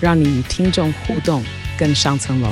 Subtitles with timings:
[0.00, 1.42] 让你与听众互动
[1.76, 2.48] 更上层楼。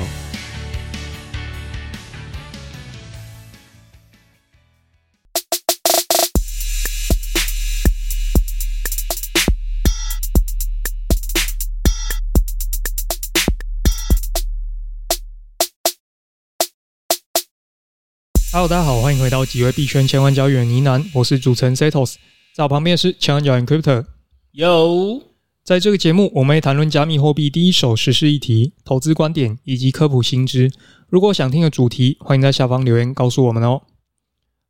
[18.51, 22.15] Hello，大家好，欢迎回到几位币圈千万交易员呢喃，我是主持人 Setos，
[22.55, 24.03] 在我旁边是千万交易员 Crypto。
[24.51, 25.21] 有，
[25.67, 30.71] 在这个节目，我们会谈论加密货币第一手时事议题、投资观点以及科普新知。
[31.09, 33.81] 如果想听的主题，欢迎在下方留言告诉我们哦。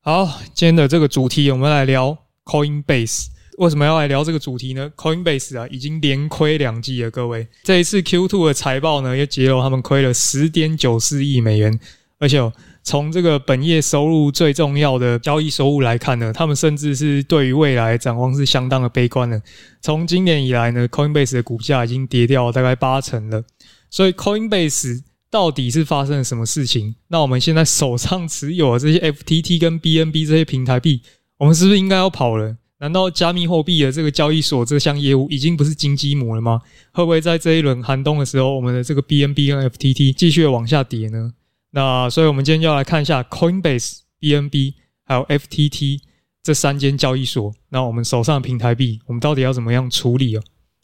[0.02, 3.28] 好，今天的这个主题，我们来聊 Coinbase。
[3.60, 7.48] 为什么要来聊这个主题呢？Coinbase 啊，已经连亏两季了，各位。
[7.62, 11.80] 这一次 Q2 的财报呢，也揭露他们亏了十点九四亿美元，
[12.18, 12.52] 而且哦。
[12.88, 19.42] 从这个本业收入最重要的交易收入来看呢，他们甚至是对于未来展望是相当的悲观的。
[19.82, 23.44] 从今年以来呢，Coinbase 的股价已经跌掉大概八成了。
[23.90, 26.96] 所以 Coinbase 到底是发生了什么事情？
[27.10, 31.02] 那我们现在手上持有的这些 FTT 跟 BNB 这些平台币，
[31.40, 32.56] 我们是不是应该要跑了？
[32.80, 36.62] 难道加密货币的这个交易所这项业务已经不是金鸡母了吗？
[36.94, 41.34] 会不会在这一轮寒冬的时候，我们的这个 BNB 跟 FTT 继续往下跌呢？
[41.72, 44.74] 那所以，我们今天就要来看一下 Coinbase、BNB
[45.06, 46.00] 还有 FTT
[46.42, 47.54] 这三间交易所。
[47.70, 50.42] 那我们手上的平台币，我们到底要怎么样处理哦？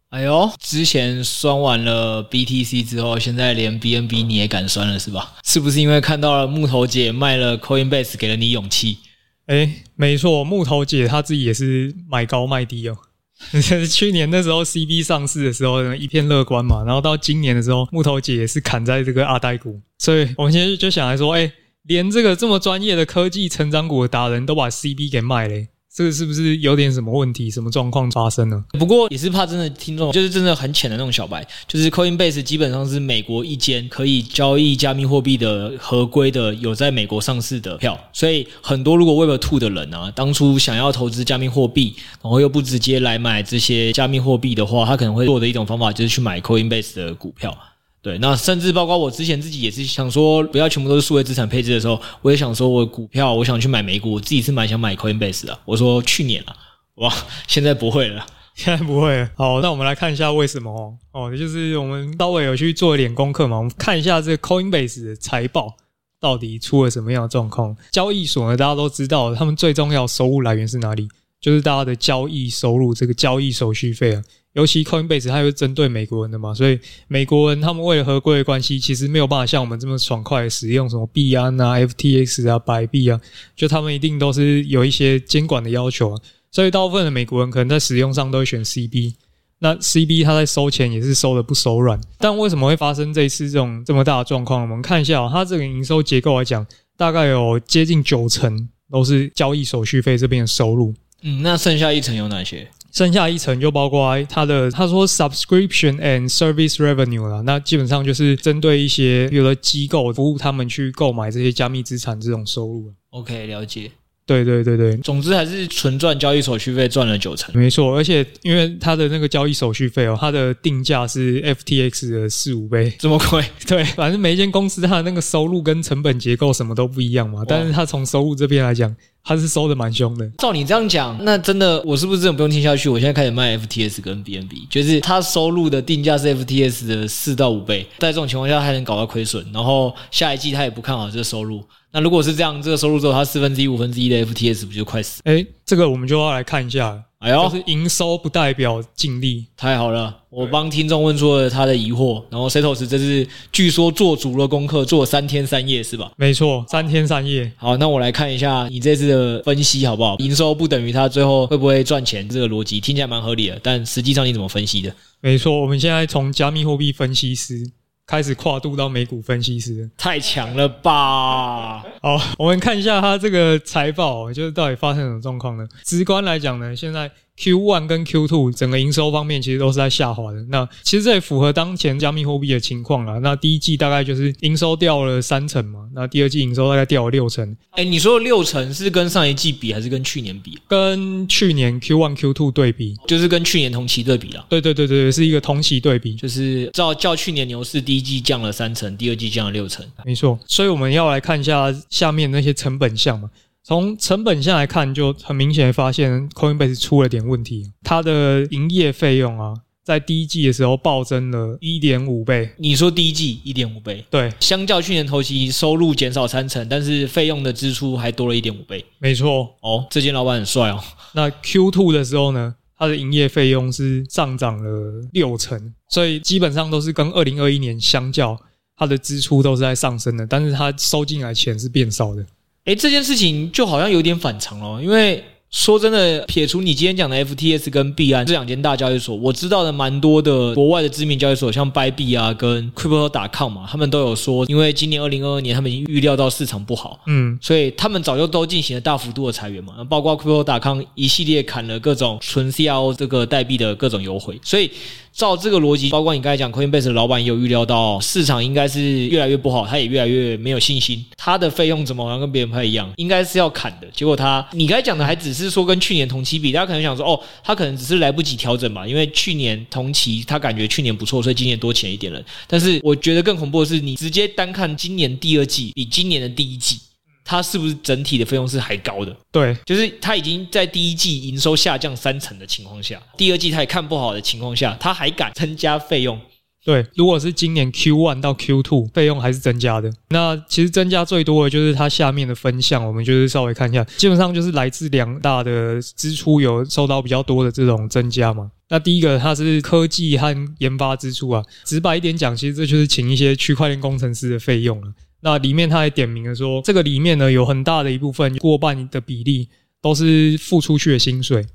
[0.10, 5.34] 哎呦，之前酸完了 BTC 之后，现在连 BNB 你也敢酸了是吧？
[5.44, 9.00] 是不是因为看到了木头姐卖了 Coinbase 给了你勇气？
[9.48, 12.98] 哎，没错，木头姐她自己也是买高卖低哦。
[13.90, 21.52] 去年那时候 CB 上市的时候一片乐观嘛，然后到今年的时候，木头姐也是砍在这个阿呆股，所以我们现在就想来说，哎，
[21.84, 25.56] 连这个这么专业的科技成长股的达人都把 CB 给卖了。
[25.96, 27.52] 这个是不是有点什么问题？
[27.52, 28.66] 什么状况发生呢？
[28.80, 41.94] 不过也是怕真的听众就是真的很浅的那种小白，就是 Coinbase 基本上是美国一间可以交易加密货币的合规的有在美国上市的票，所以很多如果 Web2 的人啊，当初想要投资加密货币，
[42.24, 47.56] 然后又不直接来买这些加密货币的话，他可能会做的一种方法就是去买 Coinbase 的股票。
[48.04, 55.58] 对，那甚至包括我之前自己也是想说，不要全部都是数位资产配置的时候，我也想说，我股票我想去买美股，我自己是蛮想买 Coinbase 的。
[55.64, 56.54] 我说去年了，
[56.96, 57.10] 哇，
[57.48, 58.26] 现在不会了，
[58.56, 59.30] 现在不会了。
[59.36, 65.74] 好，那我们来看一下为什么哦，哦，就是我们稍微有去做一点功课嘛，我们看一下这个 Coinbase 的财报
[66.20, 67.74] 到底出了什么样的状况。
[67.90, 71.08] 交易所呢，大家都知道，他们最重要收入来源是哪里？
[71.40, 74.24] 就是大家的交易收入，这个交易手续费啊。
[74.54, 83.20] 尤其 Coinbase 它又是针对美国人的嘛，所以美国人他们为了合规的关系，其实没有办法像我们这么爽快使用什么币安啊、FTX 啊、白币啊，
[83.56, 86.16] 就他们一定都是有一些监管的要求。
[86.52, 89.16] 所以大部分的美国人可能在使用上都会选 CB。
[89.58, 92.00] 那 CB 它在收钱也是收的不手软。
[92.20, 94.62] 但为什么会发生这一次这种这么大的状况？
[94.62, 96.64] 我们看一下喔，它这个营收结构来讲，
[96.96, 100.94] 大概有接近九成都是交易手续费这边的收入。
[101.24, 102.68] 嗯，那剩下一层有哪些？
[102.94, 112.94] 剩下一层就包括它的，他说 subscription and service revenue 啦，那基本上就是针对一些有的机构服务他们去购买这些加密资产这种收入。
[113.10, 113.90] OK，了解。
[114.26, 117.54] 对对对对，总之还是纯赚交易手续费赚了九成。
[117.58, 123.44] 没错，而且因为它的那个交易手续费哦，它的定价是 FTX 的四五倍，这么贵？
[123.68, 128.96] 对，反正每一间公司它的那个收入跟成本结构什么都不一样嘛，但是它从收入这边来讲。
[129.24, 130.30] 他是收的蛮凶的。
[130.38, 132.90] 照你这样讲，那真的我是不是真的不用听下去？
[132.90, 141.64] 我现在开始卖 FTS 跟 BNB，就是他收入的定价是 FTS 的四到五倍，在这种情况下还能搞到亏损，然后下一季他也不看好这个收入。
[141.92, 145.22] 那如果是这样，这个收入之后，他四分之一、五分之一的 FTS 不就快死？
[145.26, 147.02] 诶，这个我们就要来看一下。
[147.24, 150.14] 哎呦，就是营收不代表净利，太好了！
[150.30, 156.12] 我帮听众问出了他的疑惑，然后 Setos 这是据说做足了功课，做了三天三夜是吧？
[156.18, 157.50] 没错，三天三夜。
[157.56, 160.18] 好，那我来看一下你这次的分析好不好？
[160.18, 164.94] 营收不等于他最后会不会赚钱，这个逻辑听起来蛮合理的，但实际上你怎么分析的？
[165.22, 167.72] 没错，我们现在从加密货币分析师。
[168.14, 171.80] 开始跨度到美股分析师，太强了吧！
[172.00, 175.68] 好，我们看一下它这个财报，就是到底发生什么状况呢？
[175.84, 180.44] 直观来讲呢，现在 Q one 跟 Q two 整个营收方面其实都是在下滑的。
[180.50, 183.20] 那其实这也符合当前加密货币的情况啦。
[183.20, 187.56] 那第一季大概就是营收掉了三成嘛，那第二季营收大概掉了六成。
[187.72, 190.58] 哎，你说的六成是跟上一季比，还是跟去年比？
[190.68, 194.46] 跟去年 Q one Q two 对比，就是跟去年同期对比啦。
[194.50, 199.84] 对对对对，是一个同期对比，就是照较去年牛市第一季降了三成，第二季降了六成。
[200.06, 203.30] 没错，所以我们要来看一下下面那些成本项嘛。
[203.66, 207.72] 从成本线来看，就很明显发现 Coinbase 出了点问题。
[207.82, 209.54] 它的营业费用啊，
[209.86, 212.52] 在第一季的时候暴增了一点五倍。
[212.58, 214.04] 你说第一季一点五倍？
[214.10, 218.84] 对，相较去年同期收入减少三成，但是费用的支出还多了一点五倍。
[219.00, 220.84] 没错，哦，这间老板很帅哦。
[221.14, 228.38] 那 Q two 的时候呢，它的营业费用是上涨了六成，所以基本上都是跟二零二一年相较，
[228.76, 232.26] 它的支出都是在上升的，但是它收进来钱是变少的。
[232.66, 235.24] 诶，这件事情就好像有点反常了，因为。
[235.54, 254.72] 说真的，撇除你今天讲的 FTS 跟币安这两间大交易所，我知道的蛮多的国外的知名交易所，像 Bybit 啊跟 Crypto.com 嘛，他们都有说，因为今年二零二二年他们已经预料到市场不好，嗯，所以他们早就都进行了大幅度的裁员嘛，包括 Crypto.com 一系列砍了各种纯 CRO 这个代币的各种优惠，所以
[255.16, 265.54] 照这个逻辑，包括你刚才讲 Coinbase 的老板也有预料到市场应该是越来越不好，他也越来越没有信心，他的费用怎么好像跟别人不太一样，应该是要砍的，结果他你刚才讲的还只是。
[265.54, 272.20] 说跟去年同期比，大家可能想说，哦，他可能只是来不及调整吧，因为去年同期他感觉去年不错，所以今年多钱一点了。
[272.48, 276.80] 但是我觉得更恐怖的是，你直接单看今年第二季比今年的第一季，
[277.26, 279.16] 它是不是整体的费用是还高的？
[279.32, 286.20] 对，就是它已经在第一季营收下降三成的情况下，第二季它也看不好的情况下，它还敢增加费用。
[286.66, 298.50] 对，如果是今年 Q one 到 Q two 费用还是增加的，那其实增加最多的就是它下面的分项，我们就是稍微看一下，基本上就是来自两大的支出有受到比较多的这种增加嘛。
[298.70, 304.88] 那第一个它是科技和研发支出啊，直白一点讲，其实这就是请一些区块链工程师的费用了。
[305.24, 309.48] 那里面他还点名了说，这个里面呢有很大的一部分，过半的比例
[309.82, 311.46] 都是付出去的薪水。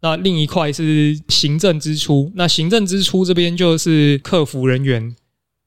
[0.00, 5.16] 那另一块是行政支出，那行政支出这边就是客服人员，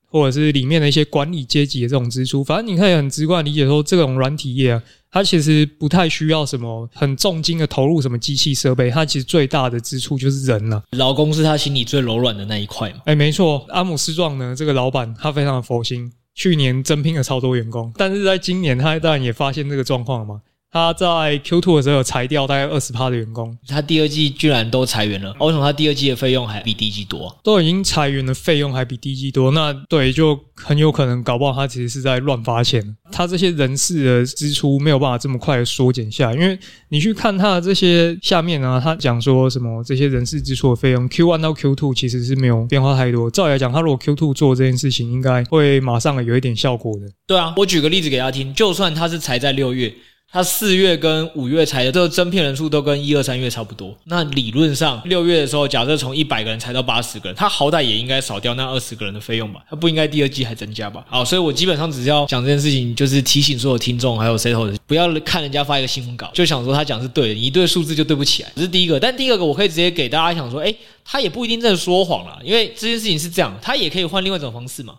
[0.06, 2.42] 或者是里面的一些管理阶级的这种支出。
[2.42, 4.82] 反正你可以很直观理解说，这种软体业啊，
[5.12, 10.82] 它其实不太需要什么很重金的投入什么机器设备，它其实最大的支出就是人了。
[10.92, 13.02] 劳工是他心里最柔软的那一块嘛？
[13.04, 20.42] 哎，没错，阿姆斯壮呢，这个老板他非常的佛心，去年增聘了超多员工，但是在今年他当然也发现这个状况了嘛。
[20.72, 27.38] 他在 Q2 的时候有裁掉大概二十趴的员工，他第二季居然都裁员了，为什么他第二季的费用还比第一季多？
[27.44, 32.82] 都已经裁员的费用还比第一季多，那对，就很有可能搞不好他其实是在乱发钱。
[33.12, 36.58] 他这些人事的支出没有办法这么快的缩减下来，因为
[36.88, 43.30] 你去看他的这些下面啊，他讲说什么这些人事支出的费用 Q1 到 Q2 其实是没有变化太多。
[43.30, 47.08] 照理来讲，他如果 Q2 做这件事情，应该会马上有一点效果的。
[47.28, 49.94] 对啊，我举个例子给大家听，就算他是裁在六月。
[50.32, 53.94] 他四月跟五月裁的这个增聘人数都跟一二三月差不多。
[54.06, 59.62] 那理论上六月的时候，假设从一百个人裁到八十个人，他好歹也应该少掉那二十个人的费用吧？
[59.70, 61.06] 他不应该第二季还增加吧？
[61.10, 68.50] 好，所以我基本上只是要讲这件事情，就是提醒所有听众还有 settle 的，不要看人家发一个新闻稿就想说他讲是对的，你一对数字就对不起来。
[68.56, 70.74] 这是第一个，但第二个我可以直接给大家想说，诶，
[71.04, 74.94] 他也不一定在说谎了，因为这件事情是这样，他也可以换另外一种方式嘛。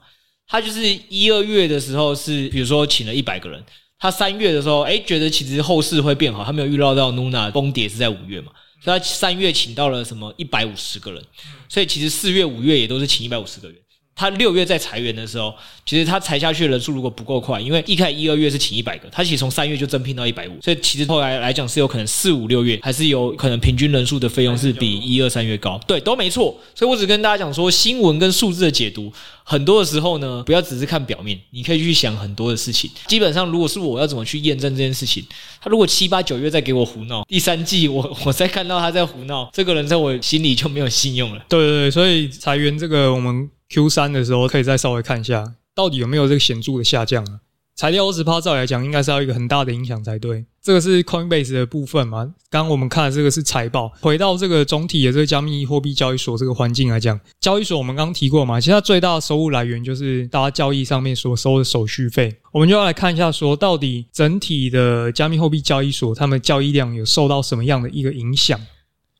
[0.47, 3.59] 他就是一二月的时候是，比如说请了一百个人。
[4.02, 8.50] 他三月的时候，哎，觉得其实后市会变好，他没有预料到 Nuna 崩跌是在五月嘛，
[8.82, 11.25] 所以他三月请到了什么一百五十个人，
[11.68, 13.78] 所以其实四月、五月也都是请一百五十个人。
[14.14, 15.52] 他六月在裁员的时候，
[15.87, 26.54] 其实他裁下去的人数如果不够快，因为一开始一二月是请一百个，他其实从三月就增聘到一百五，所以其实后来来讲是有可能四五六月还是有可能平均人数的费用是比一二三月高，对，都没错。
[26.75, 29.11] 所以我只跟大家讲说，新闻跟数字的解读，
[29.42, 32.90] 很多的时候呢，不要只是看表面，你可以去想很多的事情。
[33.07, 35.25] 基本上，如果是我要怎么去验证这件事情，
[35.61, 41.42] 他如果七八九月再给我胡闹，第三季我我再看到他在胡闹，这个人在我心里就没有信用了。
[41.49, 43.50] 对对对，所以裁员这个我们。
[43.73, 47.41] Q 三的时候可以再稍微看一下，到底有没有这个显著的下降啊？
[47.75, 50.45] 裁掉二十趴，照来讲应该是要一个很大的影响才对。
[50.62, 52.35] 这个是 Coinbase 的部分嘛？
[52.50, 53.91] 刚我们看的这个是财报。
[54.02, 62.37] 回到这个总体的这个加密货币交易所这个环境来讲，交易所我们刚刚提过嘛，其实它最大的收入来源就是大家交易上面所收的手续费。
[62.52, 68.61] 我们就要来看一下，说到底整体的加密货币交易所，他们交易量有受到什么样的一个影响？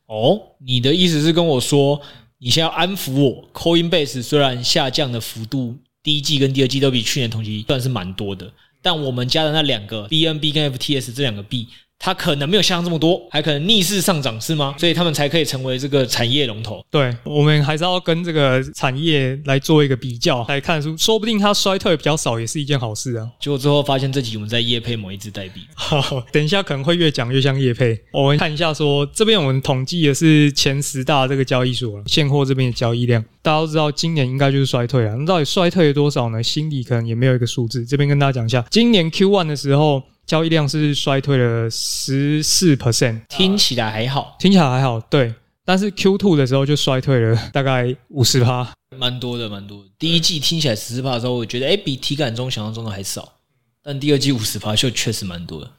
[0.06, 1.99] 哦，你的意思是跟我说？
[2.44, 11.68] 你先要安抚我，Coinbase 虽然下降的幅度，第一季跟第二季都比去年同期算是蛮多的，但我们家的那两个 BNB 跟 FTS 这两个币，
[12.04, 14.75] 它可能没有下降这么多，还可能逆势上涨，是吗？
[14.76, 16.85] 所以他们才可以成为这个产业龙头。
[16.90, 23.30] 对，我们还是要跟这个产业来做一个比较，来看书，说不定它衰退比较少，也是一件好事啊。
[23.38, 25.61] 结果最后发现这集我们在业配某一支代币。
[25.76, 27.97] 好，等一下可能会越讲越像业配。
[28.12, 35.14] 我们看一下说，说这边我们统计的是前十大这个交易所了，现货这边的交易量，大家都知道今年应该就是衰退了。
[35.14, 36.42] 那到底衰退了多少呢？
[36.42, 37.87] 心里可能也没有一个数字。
[37.87, 40.02] 这边跟大家讲一下，今年 Q one 的时候。
[40.26, 45.35] 交易量是衰退了十四 percent，听起来还好，听起来还好，对。
[45.64, 49.91] 但是 Q two 的时候就衰退了大概五十趴，蛮多的，蛮多的。
[49.97, 53.35] 第一季听起来十四趴的时候，我觉得哎、欸，比体感中想象中的还少。
[53.83, 55.71] 但第二季五十趴就确实蛮多的。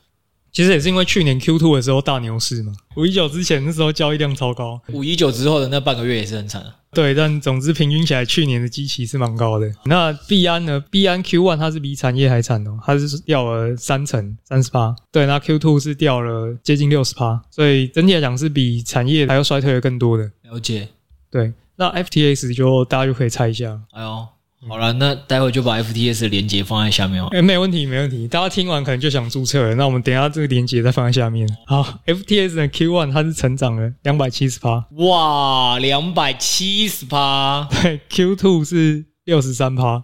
[0.52, 6.64] 其实也是因为去年 Q two 的时候大牛市嘛，五一九之前那时候交易量超高，五一九之后的那半个月也是很惨。
[6.96, 9.70] 对，但总之平均起来，去年的基期是蛮高的。
[9.86, 10.80] 那币安呢？
[10.92, 14.96] 币安 Q one 它是比产业还惨哦，它是掉了三成三十趴。
[15.12, 20.32] 对，那 Q two 是掉了接近六十趴，所以整体来讲是比产业还要衰退的更多的。
[20.44, 20.90] 了解。
[21.32, 23.82] 对，那 FTX 就大家就可以猜一下。
[23.92, 24.28] 哎呦。
[24.68, 27.28] 好了，那待会就把 FTS 的连接放在下面哦。
[27.32, 28.28] 哎，没问题，没问题。
[28.28, 31.48] 大家听完可能就想注册了，那我们等一下这个连接再放在下面。
[31.66, 34.86] 好，FTS 的 Q One 它是成长了两百七十趴。
[34.98, 37.68] 哇，两百七十趴。
[37.82, 40.04] 对，Q Two 是六十三趴。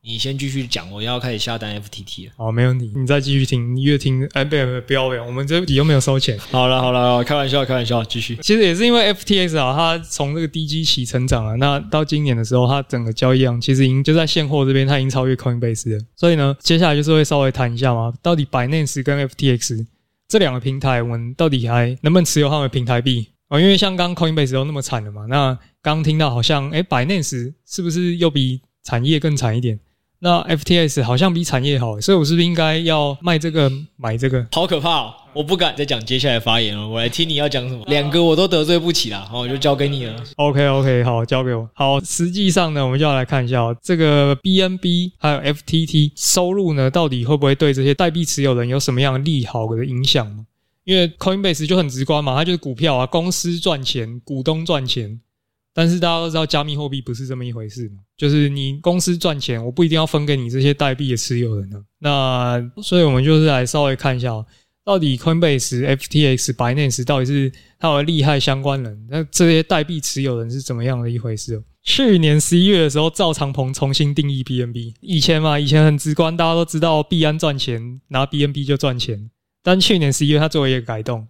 [0.00, 2.32] 你先继续讲，我要开始下单 FTT 了。
[2.36, 6.38] 好，没问题，你再继续听，你越听，哎，不要不要不要，不要，我们这里又没有收钱。
[6.38, 8.36] 好了好了，开玩笑开玩笑，继续。
[8.36, 16.02] 其实也是因为 FTX 啊，它从这个低基期成长了，那到今年的时候，它整个交易量其实已经就在现货这边，它已经超越 Coinbase 了。
[16.16, 19.84] 所以呢，接下来就是会稍微谈一下嘛，到底 Binance 跟 FTX
[20.28, 23.60] 这两个平台，我们到底还能不能持有他们的平台币啊？
[23.60, 29.78] 因为像刚 Coinbase 都那么惨了嘛，那刚听到好像，哎，Binance 是不是又比产业更惨一点？
[30.20, 34.44] 那 FTS 好像比产业好，所以我是不是应该要卖这个买这个？
[34.50, 35.14] 好可怕哦！
[35.32, 37.84] 我不敢再讲接下来发言了，我来听你要讲什么。
[37.86, 40.16] 两个我都得罪不起啦，好，我就交给你了。
[40.34, 41.68] OK OK，好，交给我。
[41.72, 50.44] 好，实际上呢，我们就要来看一下这个 BNB 还有 FTT 收入呢，到底会不会对这些代币持有人有什么样的利好的影响？
[50.82, 55.20] 因为 Coinbase 就很直观嘛，它就是股票啊，公司赚钱，股东赚钱。
[55.78, 61.80] 但是大家都知道，加密货币不是这么一回事嘛，就是你公司赚钱，我不一定要分给你这些代币的持有人呢。
[62.00, 64.44] 那所以我们就是来稍微看一下，
[64.84, 71.62] 到底 Coinbase、FTX、Binance 到底是它有利害相关人，那这些代币持有人是怎么样的一回事？
[71.84, 74.94] 去年十一月的时候，赵长鹏重新定义 BNB。
[75.00, 79.30] 以前嘛，以前很直观，大家都知道币安赚钱，拿 BNB 就赚钱。
[79.62, 81.28] 但去年十一月，他做了一个改动。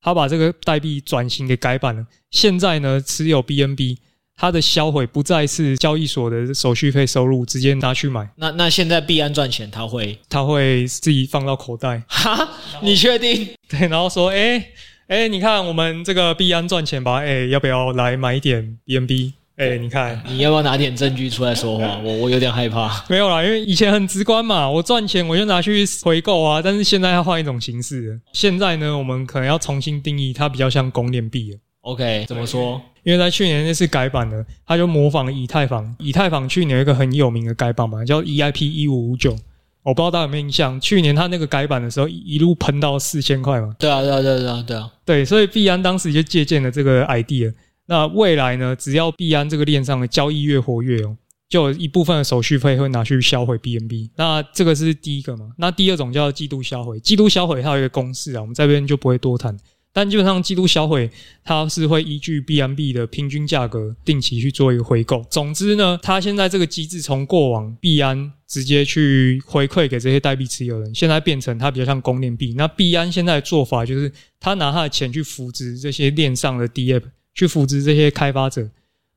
[0.00, 2.06] 他把这个代币转型给改版了。
[2.30, 3.96] 现在呢，持有 BNB，
[4.36, 8.30] 它的销毁不再是交易所的手续费收入，直接拿去买。
[8.36, 12.02] 那那现在币安赚钱，他会他会自己放到口袋？
[12.06, 12.48] 哈？
[12.82, 13.48] 你确定？
[13.68, 14.64] 对，然后说，哎
[15.08, 19.32] 哎，你看我们这个币安赚钱吧，哎，要不要来买一点 BNB？
[19.58, 21.98] 哎、欸，你看，你要不要拿点证据出来说话？
[22.06, 23.04] 我我有点害怕。
[23.08, 26.62] 没有啦，因为以前很直观嘛，我赚钱我就拿去回购啊。
[26.62, 28.20] 但是现在要换一种形式。
[28.32, 31.58] 现在呢，我们可能要重新定义它，比较像公链币了。
[31.80, 32.80] OK，怎么说？
[33.02, 35.92] 因为在去年那次改版呢，它就模仿了以太坊。
[35.98, 39.36] 以太坊去年有一个很有名的改版嘛，叫 EIP 一五五九。
[39.82, 43.74] 我不知道大家有没有印象，去年它那个改版的时候，一路喷到四千块嘛。
[43.76, 44.90] 对啊，对啊，对啊，对啊，对啊。
[45.04, 47.52] 对，所以币安当时就借鉴了这个 idea。
[47.88, 48.76] 那未来呢？
[48.76, 51.16] 只要币安这个链上的交易越活跃哦，
[51.48, 54.10] 就有一部分的手续费会拿去销毁 BNB。
[54.14, 55.52] 那这个是第一个嘛？
[55.56, 57.00] 那第二种叫季度销毁。
[57.00, 59.56] 季度销毁它有一个公式啊，我们这边就不会多谈。
[59.90, 61.10] 但基本上季度销毁
[61.42, 65.24] 它是会依据 BNB 的平均价格定期去做一个回购。
[65.30, 72.52] 总之呢，它现在这个机制从过往币安直接去回馈给这些代币持有人，现在变成它比较像公链币。
[72.54, 77.04] 那币安现在的做法就是，他拿他的钱去扶植这些链上的 DApp。
[77.38, 78.68] 去扶植这些开发者，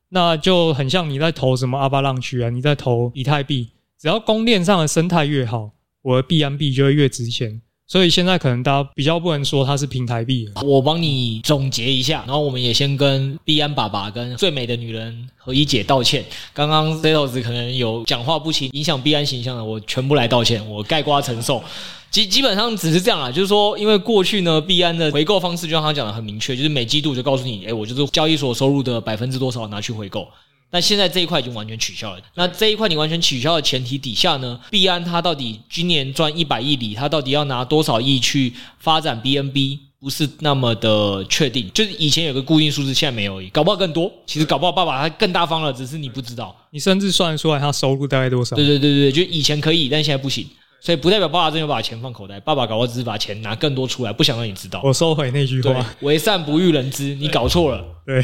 [0.09, 5.71] 那就很像你在投什么阿巴浪区啊，你在投以太币，只要供链上的生态越好，
[6.03, 7.63] 我的币安币就会越值钱。
[7.91, 10.47] 所以现在可能大家比较不能说它是平台币。
[10.63, 16.23] 我帮你总结一下，然后我们也先跟币安爸爸跟最美的女人何一姐道歉。
[16.53, 21.61] 刚刚 Zetos 可能有讲话不清，影响币安形象的，我全部来道歉，我概括承受。
[22.09, 30.25] 基基本上只是这样啦，就是说，因为过去呢，币安的回购方式就像他讲的很明确，就是每季度就告诉你，诶，我就是交易所收入的百分之多少拿去回购。
[30.71, 32.21] 但现在这一块已经完全取消了。
[32.35, 41.69] 那这一块你完全取消的前提底下呢，币安它到底今年赚一百亿里，它到底要拿多少亿去发展 BNB，不是那么的确定。
[41.73, 44.11] 就是以前有个固定数字，现在没有而已，搞不好更多。
[44.25, 46.55] 其实搞不好爸爸他更大方了，只是你不知道。
[46.71, 48.55] 你甚至算得出来他收入大概多少？
[48.55, 50.47] 对对对对，就以前可以，但现在不行。
[50.83, 54.81] 所以不代表爸爸真的把钱放口袋，爸爸搞不好只是把钱拿更多出来，不想让你知道。
[54.83, 57.85] 我收回那句话，为善不欲人知，你搞错了。
[58.11, 58.21] 对，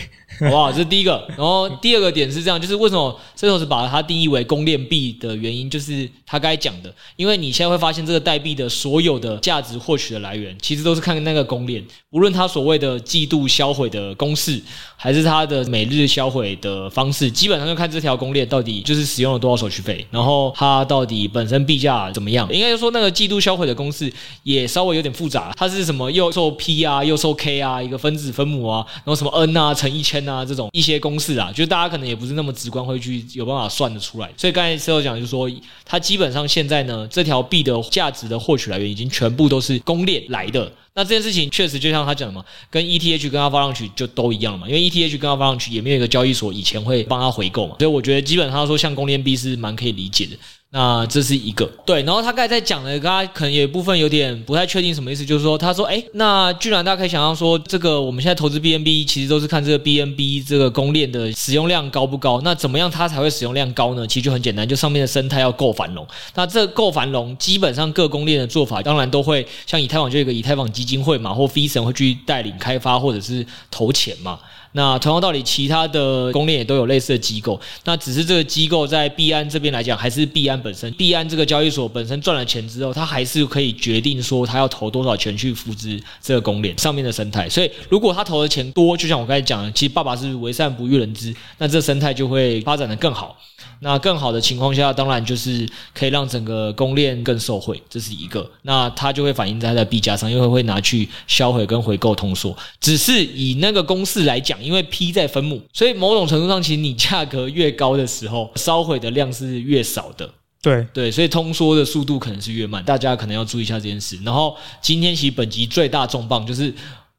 [0.49, 0.69] 好不好？
[0.69, 1.25] 这是第一个。
[1.29, 14.61] 然后第二个点是这样，就是为什么 Setos 把它定义为公链币的原因，就是他刚才讲的，因为你现在会发现这个代币的所有的价值获取的来源，其实都是看那个公链，无论它所谓的季度销毁的公式，
[14.97, 22.45] 还是它的每日销毁的方式，基本上就看这条公链到底就是使用了多少手续费，然后它到底本身币价怎么样。
[22.51, 24.11] 应该说那个季度销毁的公式
[24.43, 29.76] 也稍微有点复杂，它是什么又受 P 啊，又受 K 啊，一个分子分母啊，然后什么 N 啊。
[29.77, 34.29] 乘一千啊，这种一些公式啊，就大家可能也不是那么直观会去有办法算得出来。
[34.35, 35.47] 所以刚才 CEO 讲就是说，
[35.85, 40.71] 它基本上现在呢，这条币的价值的获取来源已经全部都是公链来的。
[40.95, 50.35] 那这件事情确实就像他讲的嘛，跟 ETH 跟他发上去就都一样了嘛，因为 ETH 跟他发上去也没有一个交易所以前会帮他回购嘛，所以我觉得基本上说像公链币是蛮可以理解的。
[50.69, 62.41] 那这是一个对，然后他刚才在讲的，大家可能有一部分有点不太确定什么意思，就是说他说，哎，那居然大家可以想象说，这个我们现在投资 BNB 其实都是看这个 BNB 这个公链的使用量高不高？
[62.43, 64.05] 那怎么样它才会使用量高呢？
[64.05, 66.05] 其实就很简单，就上面的生态要够繁荣。
[66.35, 74.37] 那这够繁荣，基本上各公链的做法，当然都会像以太坊就有一个以太坊基金会嘛，或 Pheasant 会去带领开发或者是投钱嘛。
[74.77, 77.59] 那同样道理，其他的公链也都有类似的机构。
[77.83, 80.93] 那只是这个机构在币安这边来讲，还是币安本身。
[80.93, 87.49] 币安这个交易所本身赚了钱之后，他还是可以决定说，他要投多少钱去扶持这个公链上面的生态。
[87.49, 93.35] 所以，如果他投的钱多，就像我刚才讲的，其实爸爸是为善不欲人知，那这生态就会发展的更好。
[93.79, 98.49] 那更好的情况下，当然就是可以让整个供链更受惠，这是一个。
[98.63, 102.55] 那它就会反映在它的币价上，因为会拿去销毁跟回购通缩。
[102.79, 110.29] 只是以那个公式来讲，因为 P 在分母，所以某种程度上，其实你价格越高的时候，烧毁的量是越少的。
[110.61, 114.17] 对对，所以通缩的速度可能是越慢，大家可能要注意一下这件事。
[114.23, 116.73] 然后今天其实本集最大重磅就是。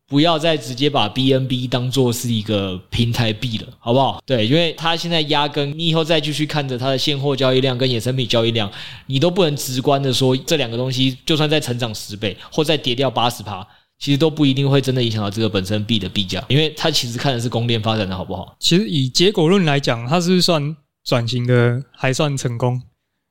[0.09, 4.23] 不要再直接把 BNB 当做是一个平台币了，好不好？
[4.25, 8.73] 对，因为它现在压根，你以后再继续看着它的现货交易量跟衍生品交易量，
[9.07, 13.67] 你都不能直观的说这两个东西，就算再成长十倍或再跌掉八十趴，
[13.99, 18.57] 其实都不一定会真的影响到这个本身币的币价，因为它其实看的是供链发展的好不好。
[18.59, 22.81] 其实以结果论来讲，它是是算转型的还算成功？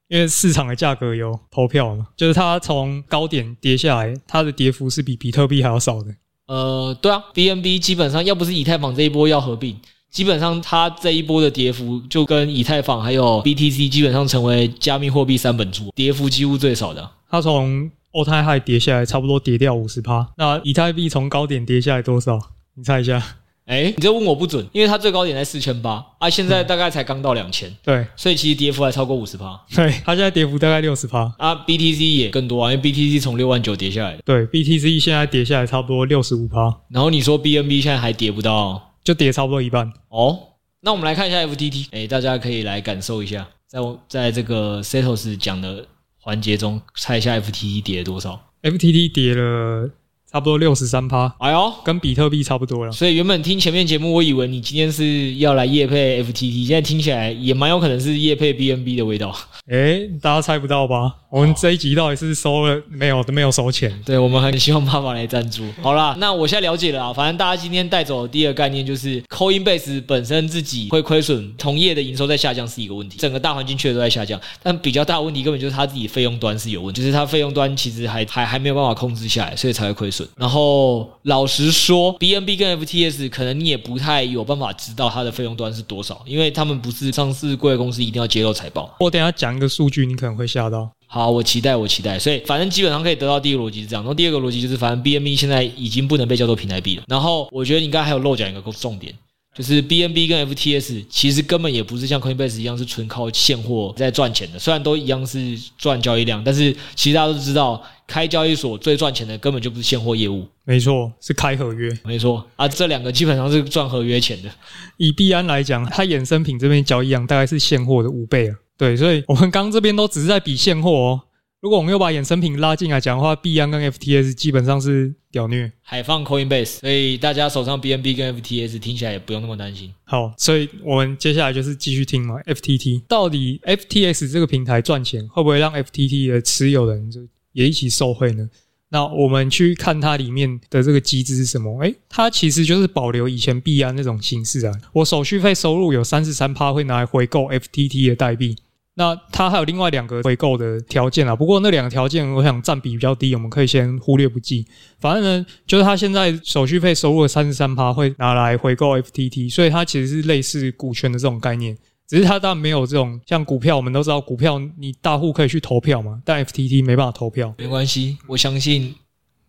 [0.10, 6.14] 因为市场的价格有投票嘛，就是它从高点跌下来，它的跌幅是比比特币还要少的。
[6.48, 9.76] 呃，对啊，BNB 基本上要不是以太坊这一波要合并，
[10.10, 17.10] 基本上它这一波的跌幅就跟以太坊还有 BTC 基本上成为加密货币三本柱，跌幅几乎最少的。
[17.30, 20.26] 它从欧泰泰跌下来，差不多跌掉五十趴。
[20.38, 22.40] 那以太币从高点跌下来多少？
[22.76, 23.22] 你猜一下。
[23.68, 29.60] 哎，你这问我不准，因为它最高点在四千八啊，现在大概才刚到两千，对，所以其实跌幅还超过五十趴。
[29.76, 34.18] 对，它现在跌幅大概六十趴啊，BTC 也更多啊，因为 BTC 从六万九跌下来。
[34.24, 40.40] 对，BTC 现在跌下来差不多六十五趴，然后你说 BNB 现在还跌不到，就跌差不多一半哦。
[40.80, 45.86] 那我们来看一下 FTT，哎，大家可以来感受一下，在我在这个 Setos 讲的
[46.22, 49.90] 环节中，猜一下 FTT 跌了多少？FTT 跌了。
[50.30, 52.92] 差不多六十三趴，哎呦，跟比特币差不多了。
[52.92, 59.34] 所以原本听前面节目，我以为你今天是要来业配 FTT，现在听起来也蛮有可能是业配 BNB 的味道。
[59.68, 61.14] 哎，大家猜不到吧？
[61.30, 63.24] 我们这一集到底是收了没有？
[63.24, 63.98] 都没有收钱。
[64.06, 65.64] 对，我们很希望爸爸来赞助。
[65.82, 67.14] 好啦， 那我现在了解了啊。
[67.14, 74.40] 反正大家今天带走的第二个概念就是 Coinbase 本身自己会亏损，同业的营收在下降是一个问题，整个大环境确实都在下降。
[74.62, 80.17] 但比较大的问题根本就是他自己费用端是有问题，就是他费用端其实还还还没有办法控制下来，所以才会亏损。
[80.38, 88.96] 然后老实说，BNB 跟 FTS 可能你也不太有办法知道它的费用端是多少，因为他们不是上市贵公司，一定要揭露财报。
[89.00, 90.90] 我等一下讲一个数据，你可能会吓到。
[91.08, 92.20] 好，我期待，我期待。
[92.20, 97.04] 所以反正基本上可以得到第一个逻辑是这样，然后第二个逻辑就是，反正 bmb 现在已经不能被叫做平台币了。
[97.08, 99.14] 然后我觉得你刚才还有漏讲一个重点。
[99.58, 114.50] 就是 BNB 跟 FTS 其实根本也不是像 Coinbase 一样是纯靠现货在赚钱的，虽然都一样是赚交易量，但是其实大家都知道，开交易所最赚钱的根本就不是现货业务，没错，是开合约，没错啊，这两个基本上是赚合约钱的。
[114.98, 121.22] 以币安来讲，它衍生品这边交易量大概是现货的五倍啊，对，所以我们刚这边都只是在比现货哦。
[121.68, 129.94] 如果我们又把衍生品拉进来讲的话，币安跟 FTS 基本上是屌虐，海放 Coinbase，所以大家手上 BNB 跟 FTS 听起来也不用那么担心。
[130.06, 137.20] 好，所以我们接下来就是继续听嘛，FTT 到底 FTS 这个平台赚钱，会不会让 FTT 的持有人就
[137.52, 138.50] 也一起受惠呢？
[138.88, 141.82] 那我们去看它里面的这个机制是什么？
[141.82, 148.56] 诶，它其实就是保留以前币安那种形式啊，我手续费收入有三十三趴会拿来回购 FTT 的代币。
[149.00, 154.66] 那它还有另外两个回购的条件啊，不过那两个条件我想占比比较低，我们可以先忽略不计。
[155.00, 167.54] 反正呢，就是它现在手续费收入的三十三趴会拿来回购 FTT，所以它其实是类似股权的这种概念，只是它当然没有这种像股票，我们都知道股票你大户可以去投票嘛，但 FTT 没办法投票。
[167.60, 168.96] 没关系，我相信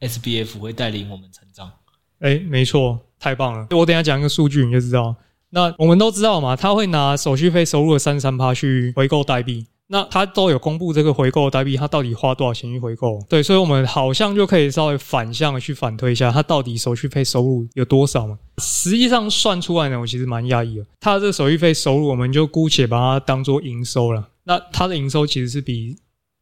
[0.01, 1.71] SBF 会带领我们成长。
[2.19, 3.67] 哎，没错，太棒了！
[3.71, 5.17] 我等一下讲一个数据你就知道。
[5.51, 9.67] 那我们都知道嘛，他会拿手续费收入的三十三趴去回购代币。
[9.91, 13.19] 那他都有公布这个回购代币，他到底花多少钱去回购？
[13.27, 18.39] 对，所以我们好像就可以稍微反向的去反推一下，他到底手续费收入有多少嘛？
[18.59, 20.85] 实际上算出来呢，我其实蛮讶异的。
[21.01, 24.29] 他的这个手续费收入，我们就姑且把它当做营收了。
[24.45, 25.97] 那他的营收其实是比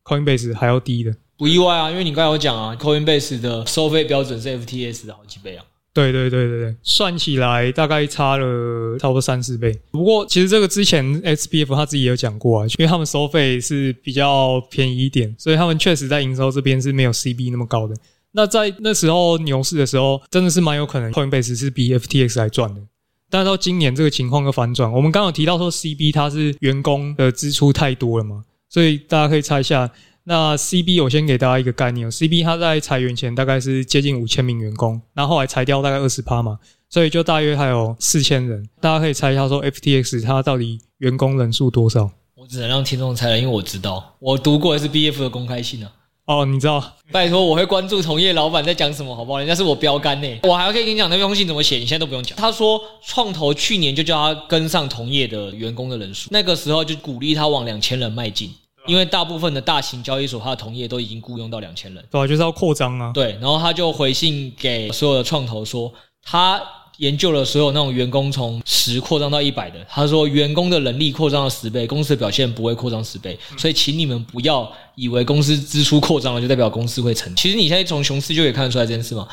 [0.04, 5.64] Coinbase 还要低的，不意外啊，因为你刚才有讲啊，Coinbase 的收费标准是 F T S 的好几倍啊。
[5.96, 9.80] 对对对对对，算起来大概差了差不多三四倍。
[9.90, 17.96] 不过其实这个之前 SPF 他自己也有讲过啊，因为他们收费是比较便宜一点，所以他们确实在营收这边是没有 CB 那么高的。
[18.32, 22.82] 那在那时候牛市的时候，真的是蛮有可能 Coinbase 是比 FTX 还赚的。
[23.30, 29.90] 但到今年这个情况又反转，我们刚刚有提到说 CB 它是员工的支出太多了嘛，所以大家可以猜一下。
[30.28, 36.58] 那 CB 我先给大家一个概念，CB 它在裁员前大概是接近五千名员工，然后后来裁掉大概二十趴嘛，
[36.90, 38.68] 所以就大约还有四千人。
[38.80, 42.10] 大家可以猜一下说 FTX 它到底员工人数多少？
[42.34, 45.92] 我只能让听众猜了，因为我知道，我读过 SBF 的公开信啊。
[46.26, 46.82] 哦，你知道？
[47.12, 49.38] 拜托，我会关注同业老板在讲什么，好不好？
[49.38, 52.36] 人家是我标杆呢，我还可以跟你讲那封信怎么写，你现在都不用讲。
[52.36, 58.50] 他说，创投去年就叫他跟上同业的员工的人数，那个时候就鼓励他往两千人迈进。
[58.86, 63.10] 因为大部分的大型交易所，它的同业都已经雇佣到两千人，对啊，就是要扩张啊。
[63.12, 66.62] 对，然后他就回信给所有的创投说，他
[66.98, 77.34] 研究了所有那种员工从十扩张到一百的，他说员工的能力扩张了十倍，公司的表现不会扩张十倍，所以请你们不要以为公司支出扩张了就代表公司会成。
[77.36, 79.28] 其实你现在从熊市就可以看得出来这件事嘛。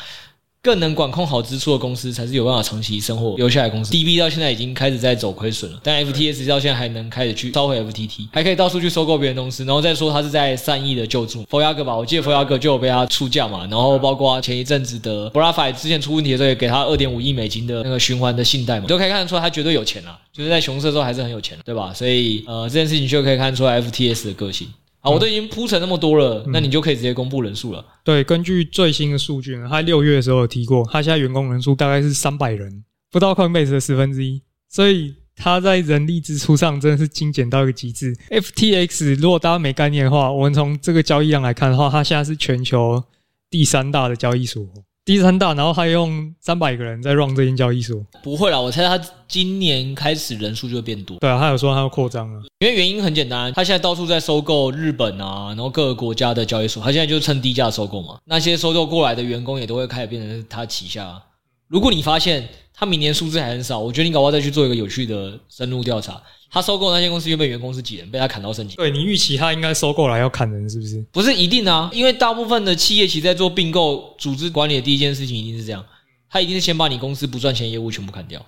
[0.64, 3.92] 更能管控好支出的公司，才是有办法长期生活留下来的公司。
[3.92, 11.44] DB 到现在已经开始在走亏损了，但 FTS 到现在还能开始去召回 FTT，还可以到处去收购别人公司，然后再说他是在善意的救助。
[11.50, 21.94] 佛牙哥吧，我记得佛牙哥就有被他出价嘛，然后包括前一阵子的 BlockFi 之前出问题的时候，也给他二点五亿美金的那个循环的信贷嘛，都可以看得出来他绝对有钱啊，就是在熊市的时候还是很有钱，对吧？
[21.94, 24.70] 所以呃，这件事情就可以看出来 FTS 的个性。
[25.04, 27.86] 好，我都已经铺成那么多了，嗯，那你就可以直接公布人数了。
[28.06, 38.16] 对，根据最新的数据呢，他六月的时候有提过，他现在员工人数大概是三百人，不到 Coinbase 的十分之一，所以他在人力支出上真的是精简到一个极致。
[38.30, 43.04] FTX 如果大家没概念的话，我们从这个交易量来看的话，它现在是全球
[43.50, 44.66] 第三大的交易所。
[45.06, 51.18] 第三大，然后还用三百个人在 run 这间交易所，不会啦，我猜他今年开始人数就会变多。
[51.18, 61.22] 对啊，他有说他要扩张了，因为原因很简单，他现在到处在收购日本啊，然后各个国家的交易所，他现在就趁低价收购嘛，那些收购过来的员工也都会开始变成他旗下。
[61.68, 66.22] 如果你发现他明年数字还很少，我觉得你搞不好再去做一个有趣的深入调查。
[66.54, 68.76] 他收购那些公司原本员工是几人，被他砍到剩几？
[68.76, 71.04] 对，你预期他应该收购来要砍人是不是？
[71.12, 75.84] 不是一定啊，因为大部分的企业其实在做并购组织管理的第一件事情一定是这样，
[76.30, 78.40] 他一定是先把你公司不赚钱业务全部砍掉，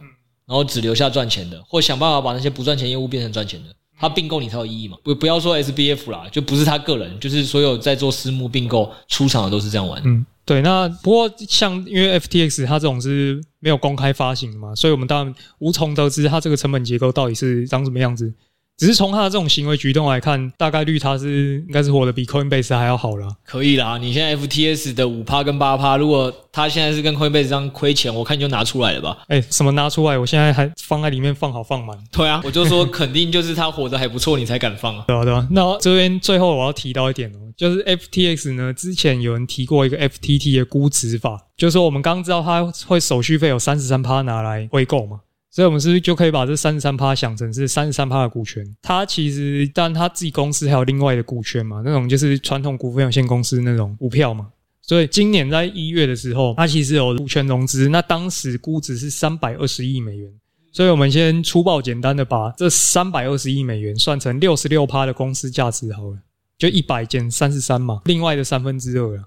[0.45, 3.69] 然后只留下赚钱的，或想办法把那些不赚钱业务变成赚钱的。
[3.97, 4.97] 他并购你才有意义嘛？
[5.03, 10.01] 不不要说 SBF 啦，就不是他个人，就是所有在做私募并购出场的都是这样玩。
[10.03, 10.61] 嗯，对。
[10.61, 18.33] 那不过像因为 FTX 它这种是没有公开发行的嘛，所以我们当然无从得知它这个成本结构到底是长什么样子。
[18.77, 23.27] 只是从他的这种行为举动来看，大概率他是应该是活得比 Coinbase 还要好了。
[23.45, 29.17] 可以啦，你现在 FTS 的五趴跟八趴，如果他现在是跟 Coinbase 这样亏钱，我看你就拿出来了吧。
[29.27, 30.17] 哎、欸，什么拿出来？
[30.17, 31.97] 我现在还放在里面放好放满。
[32.11, 35.05] 对啊，我就说肯定就是他活得还不错，你才敢放啊。
[35.07, 35.47] 对啊，对啊。
[35.51, 45.21] 那这边最后我要提到一点哦，就是 FTX 呢，之前有人提过一个 FTT 的估值法，就是说我们刚刚知道他会手续费有三十三趴拿来回购嘛。
[45.55, 48.61] 所以，我们是不是就可以把这三十三趴想成是三十三趴的股权？
[48.81, 54.49] 他其实，但他自己公司还有另外的股权嘛，那种就是传统股份有限公司那种股票嘛。
[54.81, 60.29] 所以，今年在一月的时候，他其实有股权融资，那当时估值是三百二十亿美元。
[60.73, 66.17] 所以我们先粗暴简单的把这三百二十亿美元算成六十六趴的公司价值好了，
[66.57, 69.23] 就一百减三十三嘛，另外的三分之二了。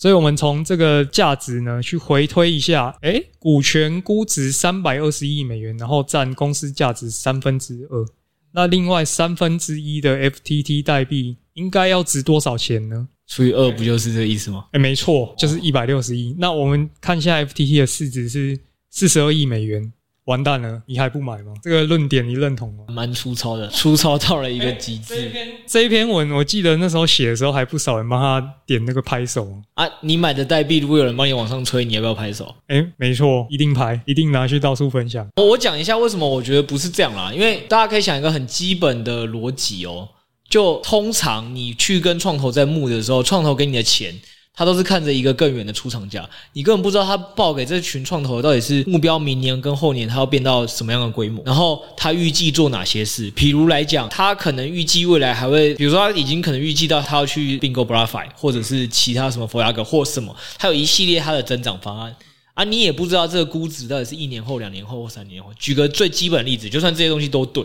[0.00, 8.06] 所以，我们从这个价值呢，去回推一下，诶，股权估值三百二十亿美元，然后占公司价值三分之二，
[8.52, 13.08] 那另外三分之一的 FTT 代币应该要值多少钱呢？
[13.26, 14.64] 除以二，不就是这个意思吗？
[14.72, 16.34] 诶，没错，就是一百六十亿。
[16.38, 18.58] 那我们看一下 FTT 的市值是
[18.88, 19.92] 四十二亿美元，
[20.30, 21.52] 完蛋了，你还不买吗？
[21.60, 22.84] 这个论点你认同吗？
[22.88, 25.16] 蛮粗糙的，粗糙到了一个极致。
[25.16, 29.84] 这一篇这一篇文，我记得那时候写的时候还不少人帮他点那个拍手啊。
[30.02, 32.54] 你买的代币如果有人帮你往上吹，你要不要拍手？
[32.68, 35.26] 哎，没错，一定拍，一定拿去到处分享。
[35.34, 40.08] 我讲一下为什么我觉得不是这样啦，因为大家可以想一个很基本的逻辑哦，
[40.48, 44.14] 就通常你去跟创投在募的时候，创投给你的钱。
[44.60, 53.32] 他都是看着一个更远的出场价，你根本不知道他报给这群创投到底是目标明年跟后年他要变到什么样的规模，然后他预计做哪些事。
[53.32, 62.14] 譬如来讲，他可能预计未来还会，比如说他已经可能预计到他要去并购 b r a f i 或者是其他什么 Voyager 或什么，他有一系列他的增长方案
[62.52, 65.48] 啊，你也不知道这个估值到底是一年后、两年后或三年后。
[65.58, 67.64] 举个最基本例子，就算这些东西都对。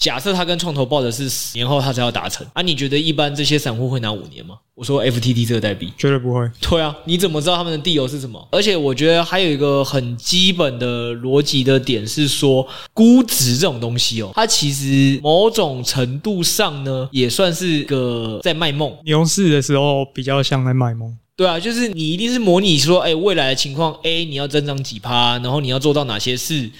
[0.00, 2.62] 假设他跟创投报的是十年后他才要达成啊？
[2.62, 4.56] 你觉得一般这些散户会拿五年吗？
[4.74, 6.50] 我说 FTT 这个代币绝对不会。
[6.58, 8.48] 对啊，你怎么知道他们的地由是什么？
[8.50, 18.96] 而且我觉得还有一个很基本的逻辑的点是说，估值这种东西哦，它其实某种程度上呢，也算是个在卖梦。
[19.04, 21.14] 牛市的时候比较像在卖梦。
[21.36, 26.70] 对啊，就是你一定是模拟说，哎，未来的情况 A 你要增长几趴，然后你要做到哪些事。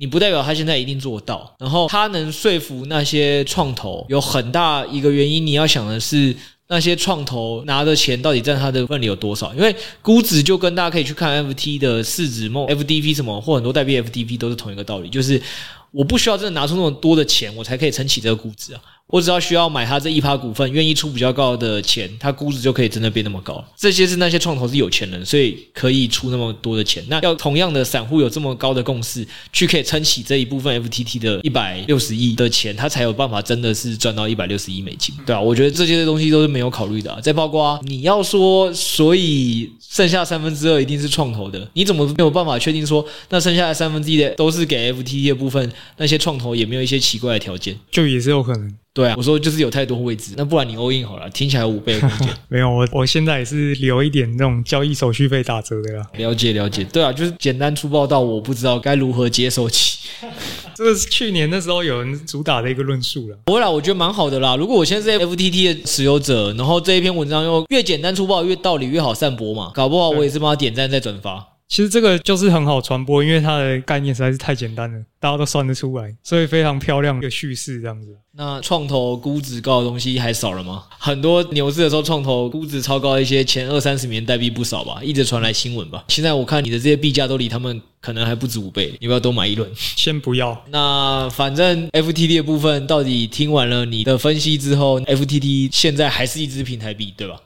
[0.00, 6.34] 你不代表他现在一定做到，然后他能说服那些创投，有很大一个原因，你要想的是
[6.68, 9.52] 那些创投拿的钱到底占他的份里有多少？
[9.54, 15.42] 因为估值就跟大家可以去看 FT 的市值、梦 FDP 什么或很多代币 FDP 都是同一个道理，就是
[15.90, 18.80] 我不需要真的拿出那么多的钱，我才可以撑起这个估值啊。
[19.10, 23.64] 我只要需要买他这一趴股份，愿意出比较高的钱，他估值就可以真的变那么高。
[23.74, 27.02] 这些是那些创投是有钱人，所以可以出那么多的钱。
[27.08, 35.14] 那要同样的散户有这么高的共识，去可以撑起这一部分 FTT 的一百六十亿的钱，他才有办法真的是赚到一百六十亿美金。
[35.24, 37.18] 对啊，我觉得这些东西都是没有考虑的啊。
[37.18, 48.70] 再包括你要说，所以剩下三分之二一定是创投的，你怎么没有办法确定说，那剩下的三分之一的都是给 FTT 的部分，那些创投也没有一些奇怪的条件，就也是有可能。
[48.98, 52.28] 对啊，我说就是有太多位置，那不然你 all in 好了，听起来有五倍的空间。
[52.50, 56.04] 没有，我我现在也是留一点那种交易手续费打折的啦。
[56.18, 59.98] 了解了解，对啊，就是简单粗暴到我不知道该如何接受起。
[60.74, 63.38] 这个是去年那时候有人主打的一个论述了。
[63.44, 64.56] 不会啦，我觉得蛮好的啦。
[64.56, 71.46] 如果我现在是 FTT 的持有者，然后这一篇文章又越简单粗暴，越道理越好散播嘛，搞不好我也是帮他点赞再转发。
[71.68, 78.08] 其实这个就是很好传播，因为它的概念实在是太简单了，大家都算得出来，所以非常漂亮的叙事这样子。
[78.32, 80.84] 那创投估值高的东西还少了吗？
[80.98, 86.04] 很多牛市的时候，创投估值超高一些，前二三十年代币不少吧，一直传来新闻吧。
[86.08, 89.70] 现在我看你的这些币价都离他们可能还不止五倍，你要不要多买一轮？
[89.76, 90.64] 先不要。
[90.70, 97.36] 那反正 FTT 的部分，到底听完了你的分析之后，FTT 现在还是一只平台币，对吧？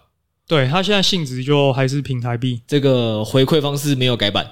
[0.53, 4.47] 对，它现在性质就还是平台币，这个回馈方式没有改版。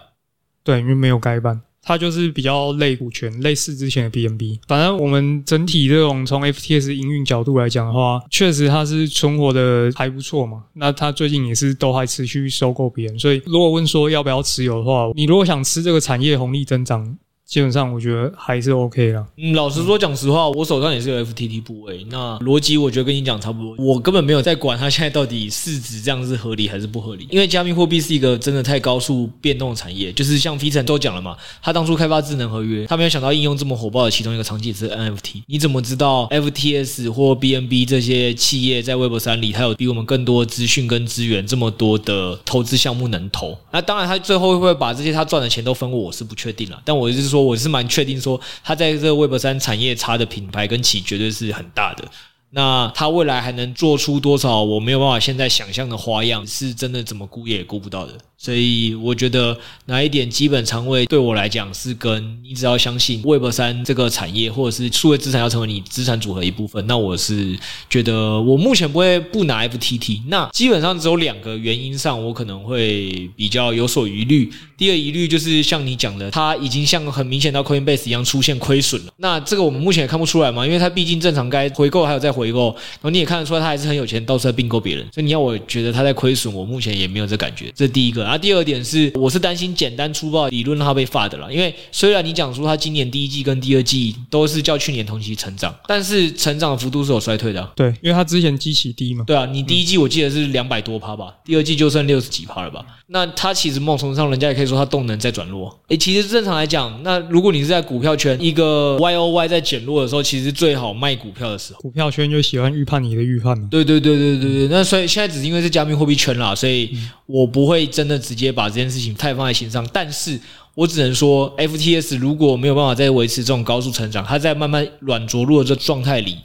[0.65, 4.61] 对，因为没有改版，它就是比较类股权，类似之前的 BNB。
[4.67, 10.65] 反正我们整体这种从 FTS 营运角度来讲的话，确实它是存活的还不错嘛。
[10.73, 17.19] 那它最近也是都还持续收购别人，所以如果问说要不要持有的话，你如果想吃这个产业红利增长。
[17.51, 19.27] 基本上我觉得还是 OK 啦。
[19.37, 22.07] 嗯，老实说，讲实话，我手上也是有 FTT 部位。
[22.09, 23.75] 那逻辑我觉得跟你讲差不多。
[23.77, 27.27] 我根本没有在管它现在到底市值这样是合理还是不合理。
[27.29, 30.13] 因为加密货币是一个真的太高速变动的产业。
[30.13, 35.43] 就是像 Pete 都讲了嘛，他当初开发智能合约，他没有想到应用这么火爆的其中一个场景是 NFT。
[35.49, 43.59] 你怎么知道 FTS 或 BNB 这些企业在 Web 三里，它有比我们更多资讯跟资源，这么多的投资项目能投？
[43.73, 46.81] 那当然，他最后会不会把这些他赚的钱都分我，我是不确定了。
[46.85, 47.40] 但我就是说。
[47.43, 52.05] 我是蛮确定说，他在这个 Web 三产业差的品牌跟企绝对是很大的。
[52.53, 58.13] 那他未来还能做出多少我没有办法现在想象的花样，是真的怎么估也估不到的。
[58.37, 67.57] 所以我觉得哪一点基本仓位对我来讲是跟你只要相信 Web 三这个产业或者是数位资产要成为你资产组合一部分，那我是
[67.91, 70.23] 觉得我目前不会不拿 FTT。
[70.29, 74.51] 那基本上只有两个原因上我可能会比较有所疑虑。
[74.79, 79.13] 第二疑虑就是像你讲的，它已经像很明显到 Coinbase 一样出现亏损了。
[79.19, 82.40] 那这个我们目前也看不出来嘛，因为它毕竟正常该回购还有在。
[82.41, 85.07] 回购，然后你也看得出来，他还是很有钱，到处在并购别人。
[85.13, 87.71] 所以你要我觉得他在亏损，我目前也没有这感觉。
[87.75, 88.23] 这是第一个。
[88.23, 91.53] 然后第二点是，我是担心简单粗暴理论让他被发的了。
[91.53, 97.73] 因为虽然你讲说他今年第一季跟第二季都是较去年同期成长，但是成长的幅度是有衰退的。
[97.77, 99.25] 对，因为他之前基期低嘛。
[99.27, 102.85] 对啊，你第一季我记得是两百多趴吧，第二季就剩六十几趴了吧。
[103.13, 105.77] 那他其实某种程度上，人家也可以说他动能在转弱。
[105.89, 111.81] 诶，其实正常来讲，那如果你是在股票圈一个 Y O Y 在减弱的时候，其实最好卖股票的时候。
[111.81, 113.69] 股票圈就喜欢预判你的预判嘛。
[113.71, 114.69] 对对对对对对。
[114.69, 119.87] 那所以现在只是因为是加密货币圈啦，所以我不会真的直接把这件事情太放在心上。
[119.93, 120.39] 但是
[120.75, 126.37] 我只能说，FTS 如果没有办法再维持这种高速成长，它在慢慢软着陆的这状态里，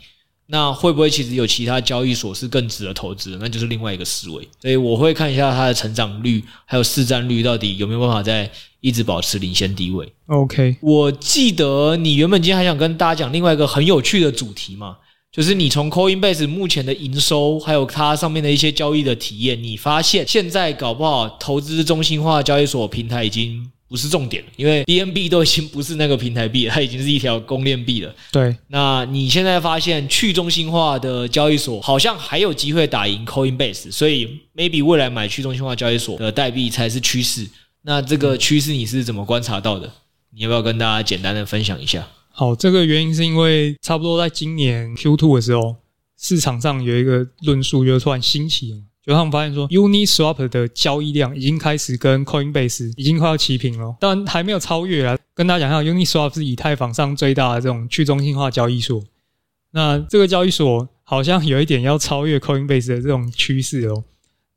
[0.48, 3.38] 那会不会其实有其他交易所是更值得投资的？
[3.40, 4.48] 那就是另外一个思维。
[4.62, 8.50] 所以我会看一下它的成长率，还有市占率到底有没有办法再
[8.82, 10.12] 一直保持领先地位。
[10.28, 14.98] OK，我记得你原本今天还想跟大家讲另外一个很有趣的主题嘛。
[15.36, 28.16] 就是你从 Coinbase 目前的营收，还有它上面的一些交易的体验，你发现现在搞不好投资中心化交易所平台已经不是重点了，因为 BNB 都已经不是那个平台币了，它已经是一条公链币了。
[28.32, 37.46] 对，那你现在发现去中心化的交易所好像还有机会打赢 Coinbase，所以 maybe 未来买去中心化交易所的代币才是趋势。
[37.82, 39.92] 那这个趋势你是怎么观察到的？
[40.34, 42.08] 你要不要跟大家简单的分享一下？
[42.38, 45.78] 好，这个原因是因为差不多在今年 Q2 的时候，
[46.20, 55.18] 市场上有一个论述，就突然兴起了，就他们发现说，Uniswap 的交易量已经开始跟 Coinbase 已经快要齐平了，但还没有超越啊。
[55.34, 59.02] 跟大家讲一下，Uniswap 是以太坊上最大的这种去中心化交易所，
[59.72, 64.04] 那这个交易所好像有一点要超越 Coinbase 的这种趋势哦。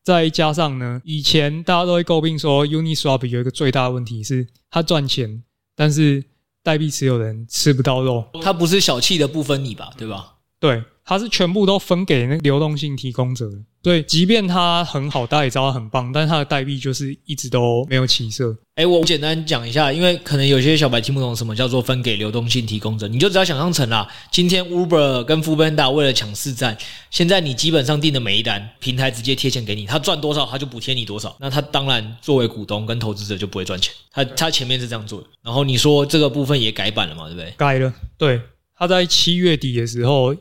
[0.02, 5.44] 再加上呢，以前大家都会诟病说，Uniswap 有一个最大的问题是它赚钱，
[5.76, 6.24] 但是
[6.62, 10.37] 代币持有人吃不到肉，他不是小气的不分你吧，对吧？
[10.60, 13.48] 对，它是全部都分给那个流动性提供者。
[13.80, 18.54] 对，即便它很好，大家也知道它很棒，但是它的代币就是一直都没有起色。
[18.74, 26.76] 哎，我简单讲一下，因为可能有些小白听不懂什么叫做分给流动性提供者，你就只要想象成啦，今天 Uber 跟 Foodpanda 为了抢市占，
[27.08, 35.28] 现在你基本上订的每一单，平台直接贴钱给你，他赚多少他就补贴你多少，那他当然作为股东跟投资者就不会赚钱，他他前面是这样做的。
[35.42, 37.54] 然后你说这个部分也改版了嘛，对不对？
[37.56, 38.40] 改了，对，
[38.76, 40.34] 他在七月底的时候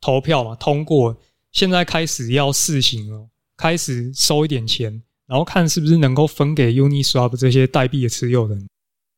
[0.00, 1.16] 投票嘛通过。
[1.52, 8.68] 现在开始要试行了，开始收一点钱，然后看是不是能够分给 Uniswap 这些代币的持有人。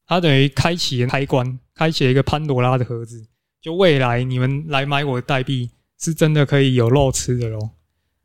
[0.06, 3.26] 它等于开启开关，开启了一个潘多拉的盒子。
[3.60, 7.70] 就未来你们来买我的代币，是真的可以有肉吃的喽。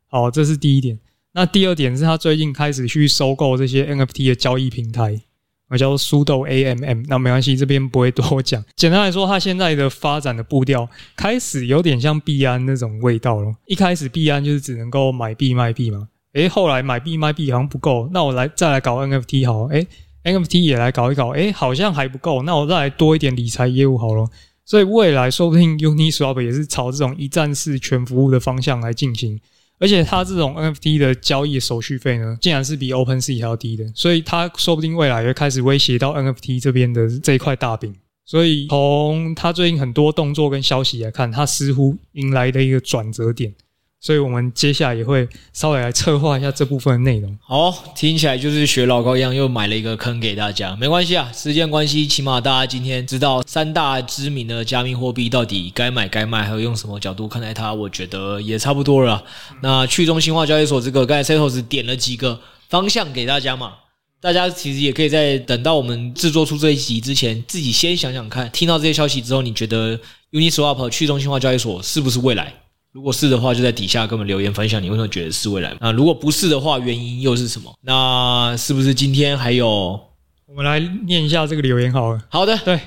[0.06, 0.98] 好，这是第一点。
[1.32, 5.20] 那第二点是他最近开始去收购这些 NFT 的交易平台。
[5.68, 8.64] 我叫苏豆 AMM，那没关系，这边不会多讲。
[8.76, 13.52] 简单来说，它现在的发展的步调开始有点像币安那种味道了。
[13.66, 19.86] 一开始币安就是只能够买币卖币嘛，诶，后来买币卖币好像不够，那我来再来搞 NFT 好，诶
[20.24, 24.26] ，NFT 也来搞一搞，诶，好像还不够，那我再来多一点理财业务好了。
[24.64, 29.40] 所以未来说不定 Uniswap 也是朝这种一站式全服务的方向来进行。
[29.78, 37.94] 而且它这种 NFT 的交易手续费呢，竟然是比 OpenSea 还要低的，所以它说不定未来会开始威胁到 NFT 这边的这一块大饼。
[38.24, 43.54] 所以从它最近很多动作跟消息来看，它似乎迎来的一个转折点。
[44.00, 47.36] 所以我们接下来也会稍微来策划一下这部分内容。
[47.42, 50.76] 好，听起来就是学老高一样，又买了一个坑给大家。
[50.76, 59.24] 没关系啊，时间关系，起码大家今天知道三大知名的加密货币到底该买该卖，还有用什么角度看待它，我觉得也差不多了。
[59.62, 63.72] 那去中心化交易所这个，刚才 Setos 点了几个方向给大家嘛，
[64.20, 69.98] 大家其实也可以在等到我们制作出这一集之前，自己先想想看，听到这些消息之后，你觉得
[70.30, 72.54] Uniswap 去中心化交易所是不是未来？
[72.98, 75.72] 如果是的话，就在底下跟我们留言分享，你为什么觉得是未来？
[75.80, 77.72] 那如果不是的话，原因又是什么？
[77.82, 80.00] 那是不是今天还有？
[80.46, 82.20] 我们来念一下这个留言好了。
[82.28, 82.80] 好的，对，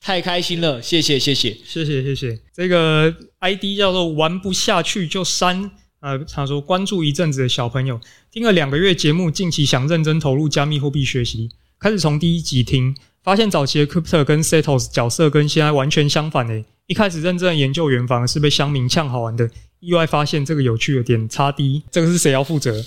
[0.00, 2.40] 太开心了，谢谢，谢谢，谢谢，谢谢。
[2.54, 5.70] 这个 ID 叫做玩不下去就删。
[6.00, 8.00] 呃，他说关注一阵子的小朋友，
[8.32, 16.64] 听了两个月节目，近期想认真投入加密货币学习，开始从第一集听，发现早期的 Crypto 跟 Setos 角色跟现在完全相反诶。
[16.86, 19.50] 一开始认真研究原，反而是被乡民呛好玩的。
[19.80, 22.82] 意外发现这个有趣的点，差低，这个是谁要负责？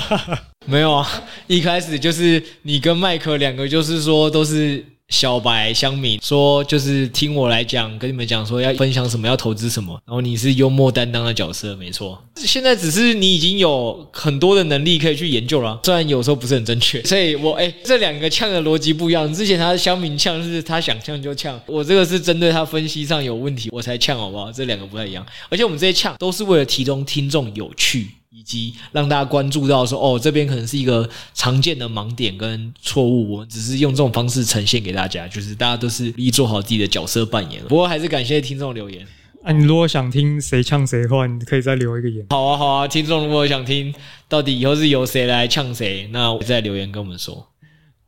[0.66, 1.08] 没有啊，
[1.46, 4.84] 一开始就是你跟麦克两个，就是说都是。
[5.08, 9.98] 小白香米说：“就是听我来讲，跟你们讲说要分享什么，要投资什么。
[10.04, 12.20] 然后你是幽默担当的角色，没错。
[12.34, 17.02] 现在只是你已经有很多的能力可以去研究了，虽然有时候不是很正确。
[17.06, 19.32] 所以我哎，这两个呛的逻辑不一样。
[19.32, 24.50] 之前他的乡民呛是他想呛就呛，我这个是针对他分析上有问题我才呛，好不好？
[24.50, 25.24] 这两个不太一样。
[25.48, 37.62] 而且我们这些呛都是为了提供听众有趣。”以及让大家关注到说，哦，这边可能是一个常见的盲点跟错误，我们只是用这种方式呈现给大家，就是大家都是一做好自己的角色扮演。
[37.62, 39.06] 不过还是感谢听众留言。
[39.42, 42.26] 啊，你如果想听谁呛谁的话，你可以再留一个言。
[42.28, 43.94] 好啊，好啊，听众如果想听
[44.28, 47.48] 到底以后是由谁来呛谁，那我再留言跟我们说。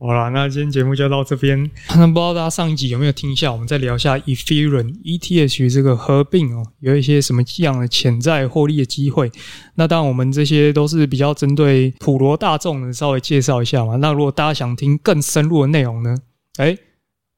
[0.01, 1.69] 好啦，那今天节目就到这边。
[1.89, 3.51] 那不知道大家上一集有没有听一下？
[3.51, 9.29] 我们再聊一下 Ethereum ETH 这个合并哦，有一些什么样的潜在获利的机会？
[9.75, 13.97] 那当然，我们这些都是比较针对普罗大众的，稍微介绍一下嘛。
[13.97, 16.15] 那如果大家想听更深入的内容呢？
[16.55, 16.77] 哎，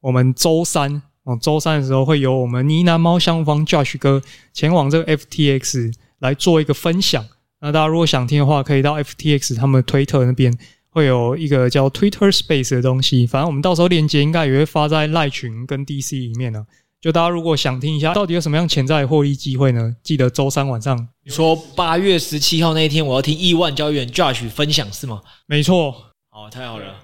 [0.00, 7.26] 我们周三哦，周三的时候会有我们呢喃猫香方 Josh 哥前往这个 FTX 来做一个分享。
[7.60, 10.56] 那大家如果想听的话，可以到 FTX 他们推特那边
[10.92, 13.26] 会有一个叫 Twitter Space 的东西。
[13.26, 16.64] 反正我们到时候链接应该也会发在赖群跟 DC 里面呢。
[17.00, 19.92] 就大家如果想听一下，到底有什么样潜在的获利机会呢？
[20.04, 25.20] 记得周三晚上，你说八月十七号那一天，我要听亿万交易员 Josh 分享是吗？
[25.46, 25.90] 没错，
[26.30, 26.94] 好，太好了，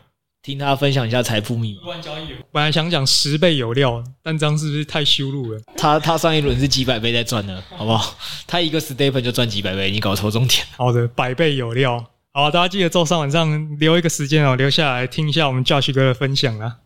[0.41, 1.81] 听他分享一下财富密码。
[1.83, 5.61] 亿万交易员本来想讲十倍有料，但这样是不是太羞辱了？
[5.77, 8.17] 他他上一轮是几百倍在赚的，好不好？
[8.47, 10.65] 他一个 step 就赚几百倍，你搞错重点。
[10.77, 12.05] 好的，百倍有料。
[12.33, 16.77] 好，大家记得周三晚上留一个时间哦，留下来听一下我们 Josh 哥的分享啊。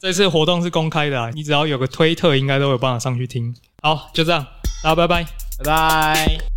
[0.00, 3.54] 这次活动是公开的啊，你只要有个推特，应该都有办法上去听。
[3.82, 4.44] 好，就这样，
[4.82, 5.24] 大家拜拜，
[5.58, 6.55] 拜拜。